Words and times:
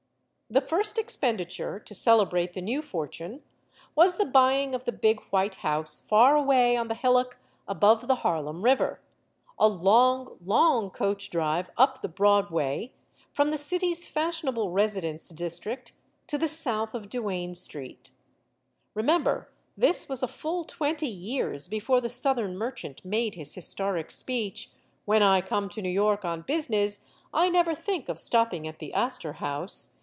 The 0.53 0.59
first 0.59 0.97
expenditure, 0.97 1.79
to 1.79 1.95
celebrate 1.95 2.53
the 2.53 2.61
new 2.61 2.81
fortune, 2.81 3.41
was 3.95 4.17
the 4.17 4.25
buying 4.25 4.75
of 4.75 4.83
the 4.83 4.91
big 4.91 5.21
white 5.29 5.55
house 5.63 6.01
far 6.01 6.35
away 6.35 6.75
on 6.75 6.89
the 6.89 6.93
hillock 6.93 7.39
above 7.69 8.05
the 8.09 8.15
Harlem 8.15 8.61
River; 8.61 8.99
a 9.57 9.69
long, 9.69 10.37
long 10.43 10.89
coach 10.89 11.29
drive, 11.29 11.69
up 11.77 12.01
the 12.01 12.09
Broad 12.09 12.49
Way, 12.51 12.91
from 13.31 13.49
the 13.51 13.57
city's 13.57 14.05
fashionable 14.05 14.71
residence 14.71 15.29
district 15.29 15.93
to 16.27 16.37
the 16.37 16.49
south 16.49 16.93
of 16.93 17.07
Duane 17.07 17.55
Street. 17.55 18.09
Re 18.93 19.03
member, 19.03 19.47
this 19.77 20.09
was 20.09 20.21
a 20.21 20.27
full 20.27 20.65
twenty 20.65 21.07
years 21.07 21.69
before 21.69 22.01
the 22.01 22.09
Southern 22.09 22.57
merchant 22.57 23.05
made 23.05 23.35
his 23.35 23.53
historic 23.53 24.11
speech: 24.11 24.69
"When 25.05 25.23
I 25.23 25.39
come 25.39 25.69
to 25.69 25.81
New 25.81 25.87
York 25.89 26.25
on 26.25 26.41
business, 26.41 27.05
I 27.33 27.47
never 27.49 27.73
think 27.73 28.09
of 28.09 28.19
stop 28.19 28.51
ping 28.51 28.67
at 28.67 28.79
the 28.79 28.93
Astor 28.93 29.37
House. 29.39 29.95